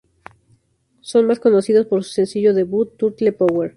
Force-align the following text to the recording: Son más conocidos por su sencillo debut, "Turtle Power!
Son 1.01 1.27
más 1.27 1.39
conocidos 1.39 1.85
por 1.85 2.03
su 2.03 2.09
sencillo 2.09 2.55
debut, 2.55 2.97
"Turtle 2.97 3.33
Power! 3.33 3.69